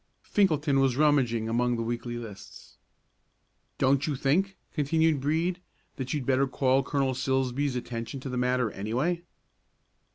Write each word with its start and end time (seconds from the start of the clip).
Finkelton 0.23 0.79
was 0.81 0.97
rummaging 0.97 1.47
among 1.47 1.75
the 1.75 1.83
weekly 1.83 2.17
lists. 2.17 2.79
"Don't 3.77 4.07
you 4.07 4.15
think," 4.15 4.57
continued 4.73 5.21
Brede, 5.21 5.61
"that 5.97 6.11
you'd 6.11 6.25
better 6.25 6.47
call 6.47 6.81
Colonel 6.81 7.13
Silsbee's 7.13 7.75
attention 7.75 8.19
to 8.21 8.29
the 8.29 8.35
matter, 8.35 8.71
anyway?" 8.71 9.21